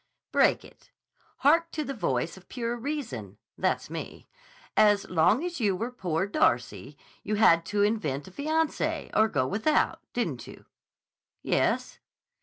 "Break 0.31 0.65
it. 0.65 0.89
Hark 1.41 1.69
to 1.73 1.83
the 1.83 1.93
voice 1.93 2.35
of 2.35 2.49
Pure 2.49 2.77
Reason 2.77 3.37
(that's 3.55 3.87
me). 3.87 4.27
As 4.75 5.07
long 5.11 5.43
as 5.43 5.59
you 5.59 5.75
were 5.75 5.91
'Poor 5.91 6.25
Darcy,' 6.25 6.97
you 7.21 7.35
had 7.35 7.67
to 7.67 7.83
invent 7.83 8.27
a 8.27 8.31
fiancé 8.31 9.11
or 9.13 9.27
go 9.27 9.45
without, 9.45 10.01
didn't 10.11 10.47
you?" 10.47 10.65
"Yes." 11.43 11.99